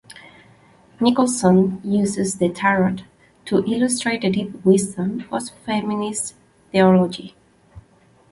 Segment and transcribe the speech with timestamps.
[0.99, 3.03] Nicholson uses the Tarot
[3.45, 6.33] to illustrate the deep wisdom of feminist
[6.71, 7.35] theology.